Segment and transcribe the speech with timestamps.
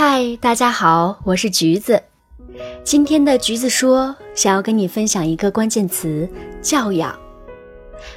[0.00, 2.00] 嗨，大家好，我是橘子。
[2.84, 6.28] 今天的橘子说想要跟你分享一个关键词——
[6.62, 7.18] 教养。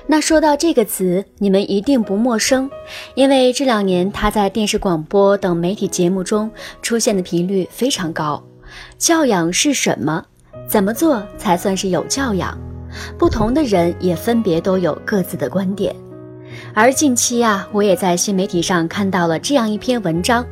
[0.05, 2.69] 那说到这个词，你们一定不陌生，
[3.15, 6.51] 因为这两年它在电视、广播等媒体节目中
[6.83, 8.43] 出现的频率非常高。
[8.99, 10.23] 教养是什么？
[10.67, 12.55] 怎么做才算是有教养？
[13.17, 15.95] 不同的人也分别都有各自的观点。
[16.73, 20.45] 而近期啊，我也在新媒体上看到了这样一篇文章，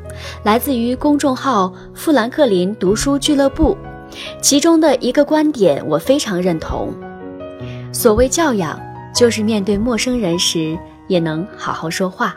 [0.44, 3.78] 来自于公众号“富兰克林读书俱乐部”，
[4.42, 6.94] 其中的一个观点我非常认同。
[7.92, 8.80] 所谓教养，
[9.16, 12.36] 就是面对陌生人时也能好好说话。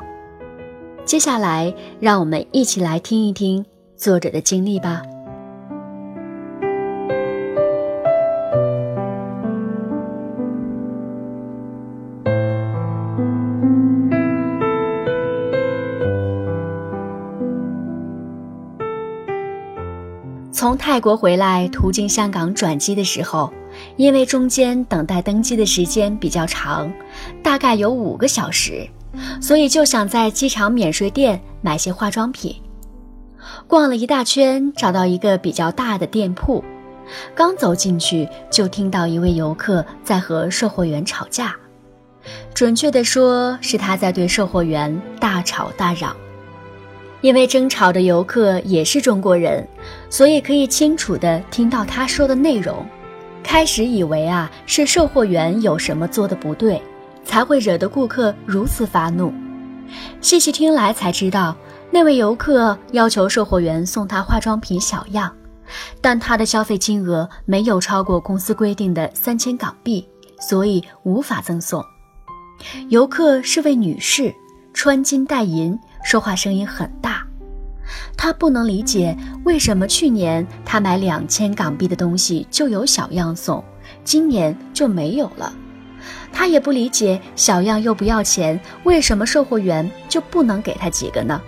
[1.04, 3.64] 接下来，让我们一起来听一听
[3.96, 5.02] 作者的经历吧。
[20.62, 23.52] 从泰国回来，途经香港转机的时候，
[23.96, 26.88] 因为中间等待登机的时间比较长，
[27.42, 28.86] 大概有五个小时，
[29.40, 32.54] 所以就想在机场免税店买些化妆品。
[33.66, 36.62] 逛了一大圈，找到一个比较大的店铺，
[37.34, 41.56] 刚走进去就听到一位游客在和售货员吵架，
[42.54, 46.14] 准确的说是他在对售货员大吵大嚷。
[47.22, 49.66] 因为争吵的游客也是中国人，
[50.10, 52.84] 所以可以清楚地听到他说的内容。
[53.44, 56.82] 开始以为啊是售货员有什么做的不对，
[57.24, 59.32] 才会惹得顾客如此发怒。
[60.20, 61.56] 细细听来才知道，
[61.90, 65.32] 那位游客要求售货员送他化妆品小样，
[66.00, 70.06] 但他的消费金额没有超过公司规定的三千港币，
[70.40, 71.84] 所以无法赠送。
[72.88, 74.34] 游客是位女士，
[74.74, 75.78] 穿金戴银。
[76.04, 77.11] 说话声音很大，
[78.16, 83.62] 他不能理解为什么去年他买两千港币的东西就有小样送，
[84.04, 85.52] 今年就没有了。
[86.32, 91.40] 他也不理解小样又不要钱，为什么售货员就不能给他几个呢？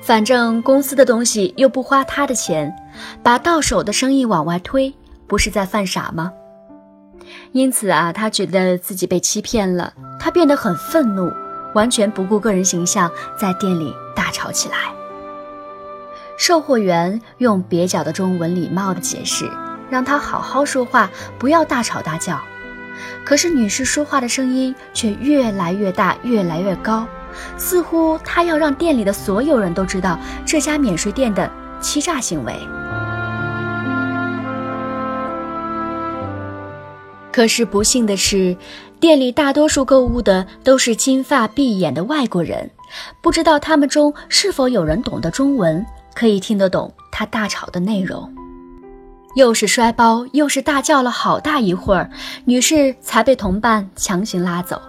[0.00, 2.74] 反正公司的东西又不花他的钱，
[3.22, 4.92] 把到手的生意往外推，
[5.26, 6.32] 不是在犯傻吗？
[7.52, 11.30] 因此啊，他觉得自己被欺骗了，他变得很愤怒。
[11.74, 14.76] 完全不顾个人形象，在店里大吵起来。
[16.44, 19.48] 售货员用蹩脚的中文礼貌地解释，
[19.88, 21.08] 让他好好说话，
[21.38, 22.36] 不要大吵大叫。
[23.24, 27.06] 可是女士说话的声音却越来越大，越来越高，
[27.56, 31.48] 似乎她要让店里的所有人都知道这家免税店的
[31.80, 32.52] 欺诈行为。
[37.30, 38.56] 可是不幸的是。
[38.98, 42.70] 店里大多数购物的都是金发碧眼的外国人，
[43.20, 48.32] 不知道他们中是否有人懂得中文，可以听得懂他大吵的内容。
[49.34, 52.10] 又是摔包，又是大叫了好大一会儿，
[52.44, 54.80] 女士才被同伴强行拉走。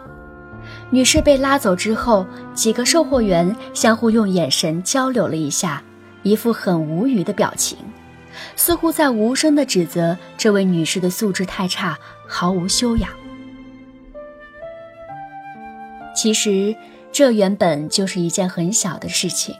[0.89, 5.81] 女士被拉走之后，几个售货员相互用眼神交流了一下，
[6.23, 7.77] 一副很无语的表情，
[8.55, 11.97] 似乎在无声地指责这位女士的素质太差，
[12.27, 13.09] 毫无修养。
[16.13, 16.75] 其实，
[17.11, 19.55] 这原本就是一件很小的事情。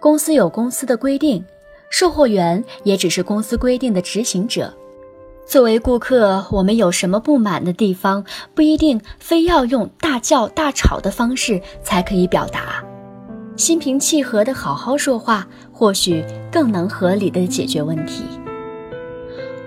[0.00, 1.44] 公司有公司的规定，
[1.90, 4.72] 售货员也只是公司规定的执行者。
[5.44, 12.84] 作为顾客，我们有什么不满的地方，不一定非要用大叫大吵的方式才可以表达。
[13.56, 18.22] 心平气和的好好说话，或许更能合理的解决问题。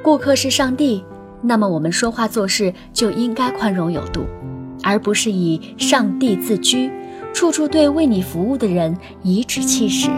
[0.01, 1.03] 顾客是上帝，
[1.41, 4.23] 那么我们说话做事就应该宽容有度。
[4.83, 6.89] 而不是以上帝自居，
[7.33, 10.09] 处处对为你服务的人颐指气使。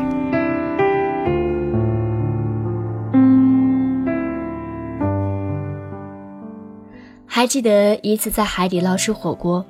[7.25, 9.65] 还记得一次在海底捞吃火锅，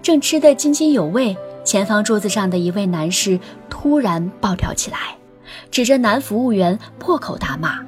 [0.00, 3.38] 正吃得津津有味，前方桌子上的一位男士
[3.68, 4.98] 突然暴跳起来，
[5.70, 7.78] 指着男服务员破口大骂，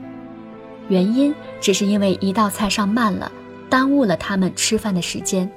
[0.89, 3.33] 原因只是因为一道菜上慢了，
[3.69, 5.51] 耽误了他们吃饭的时间。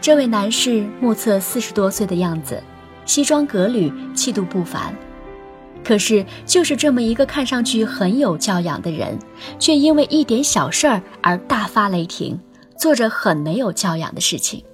[0.00, 2.62] 这位男士目测四十多岁的样子，
[3.04, 4.94] 西装革履，气度不凡。
[5.84, 9.18] 可是，就是这么一个看上去很有教养的人，
[9.58, 12.40] 却因为一点小事儿而大发雷霆，
[12.78, 14.64] 做着很没有教养的事情。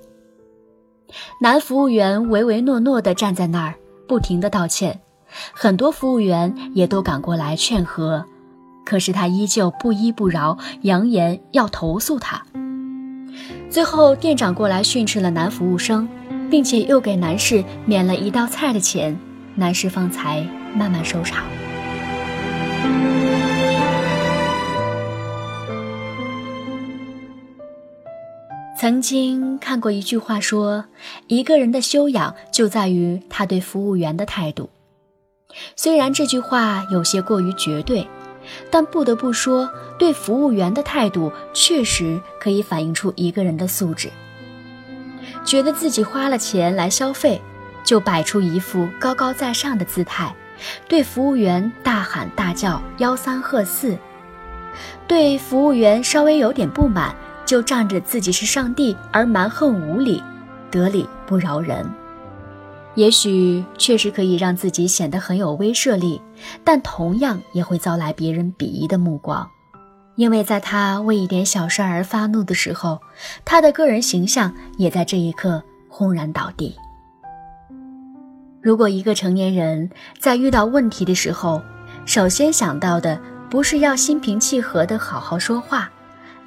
[1.40, 3.74] 男服务员唯唯诺诺地站在那儿，
[4.06, 5.00] 不停地道歉，
[5.52, 8.24] 很多服务员也都赶过来劝和，
[8.84, 12.44] 可是他依旧不依不饶，扬言要投诉他。
[13.70, 16.08] 最后，店长过来训斥了男服务生，
[16.50, 19.18] 并且又给男士免了一道菜的钱，
[19.54, 21.44] 男士方才慢慢收场。
[28.78, 30.84] 曾经看过一句话说，
[31.28, 34.68] 一个人的修养就在于他对服务员的态度。
[35.74, 38.06] 虽然这句话有些过于绝对，
[38.70, 44.10] 但不得不说，对服务员的态度确实可以反映出一个人的素质。
[45.44, 47.40] 觉得自己花了钱来消费，
[47.84, 50.34] 就摆出一副高高在上的姿态，
[50.88, 53.96] 对服务员大喊大叫、吆三喝四；
[55.06, 57.14] 对服务员稍微有点不满。
[57.44, 60.20] 就仗着自己是上帝而蛮横无理，
[60.68, 61.88] 得理不饶人。
[62.96, 66.20] 也许确实可以让自己显得很有威慑力，
[66.64, 69.48] 但同样也会遭来别人鄙夷的目光，
[70.16, 73.00] 因为在他为一点小事而发怒的时候，
[73.44, 76.74] 他的个人形象也在这一刻轰然倒地。
[78.60, 81.62] 如果一个成年人在遇到问题的时候，
[82.04, 85.90] 首先想到的不是要心平气和的好好说话。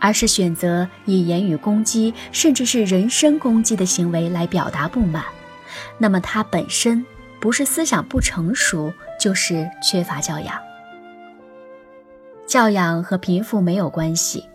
[0.01, 5.25] 而是选择以言语攻击，甚至是人身攻击的行为来表达不满，
[5.97, 7.05] 那么他本身
[7.39, 10.57] 不是思想不成熟，就是缺乏教养。
[12.47, 14.45] 教养和贫富没有关系，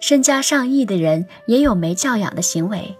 [0.00, 2.96] 身家上亿的人也有没教养的行为，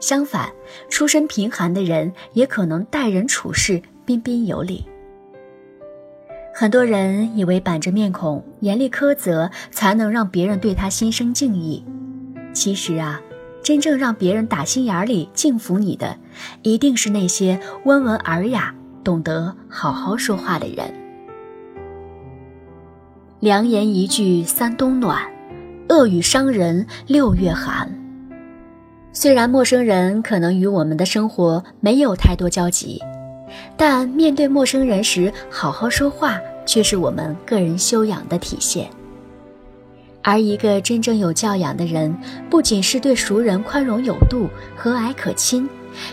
[0.00, 0.50] 相反，
[0.90, 4.84] 出身贫寒的人也可能待人处事彬彬有礼。
[6.54, 11.82] 很多人以为板着面孔、严厉苛责才能让别人对他心生敬意，
[12.52, 13.18] 其实啊，
[13.62, 16.16] 真正让别人打心眼里敬服你的，
[16.62, 18.74] 一定是那些温文尔雅、
[19.04, 20.92] 懂得好好说话的人。
[23.40, 25.22] 良言一句三冬暖，
[25.88, 27.90] 恶语伤人六月寒。
[29.12, 33.00] 虽然陌生人可能与我们的生活没有太多交集。
[33.76, 38.88] 但面对陌生人时，好好说话却是我们个人修养的体现。
[40.22, 42.16] 而一个真正有教养的人，
[42.48, 45.68] 不仅是对熟人宽容有度、和蔼可亲，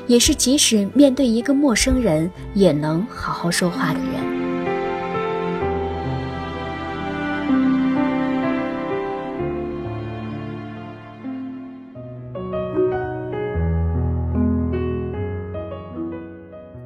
[0.08, 4.40] 也是即使面对一个陌生人也能好好说话的人。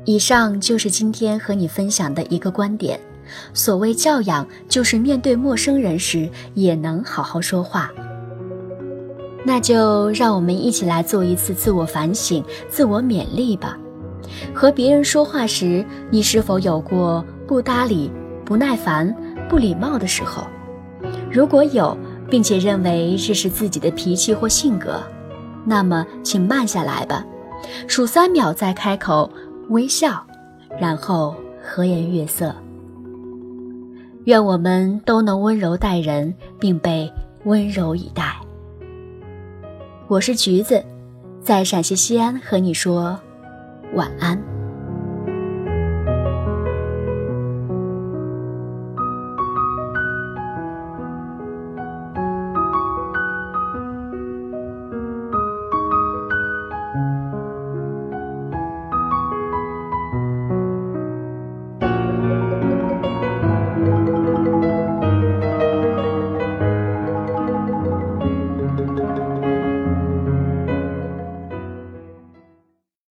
[0.06, 3.00] 以上就是今天和你分享的一个观点。
[3.54, 7.92] 所谓教养，就是面对陌生人时也能好好说话。
[9.46, 13.78] 那就让我们一起来做一次自我反省、自我勉励吧。
[14.54, 18.10] 和别人说话时，你是否有过不搭理、
[18.46, 19.14] 不耐烦、
[19.50, 20.48] 不礼貌的时候？
[21.30, 21.98] 如果有，
[22.30, 25.04] 并且认为这是自己的脾气或性格，
[25.66, 27.26] 那么请慢下来吧，
[27.88, 29.30] 数三秒再开口。
[29.70, 30.22] 微笑，
[30.80, 32.54] 然后和颜悦色。
[34.26, 37.12] 愿我们都能温柔待人，并被
[37.44, 38.36] 温柔以待。
[40.08, 40.84] 我是橘子，
[41.42, 43.20] 在陕西西安和你说
[43.96, 44.53] 晚安。